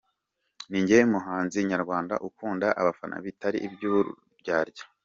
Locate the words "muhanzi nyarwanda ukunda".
1.13-2.67